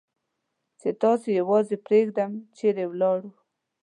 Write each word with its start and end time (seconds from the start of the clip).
چې 0.79 0.89
تاسې 1.01 1.29
یوازې 1.39 1.75
پرېږدم، 1.85 2.31
چېرې 2.57 2.85
ولاړ؟ 2.89 3.19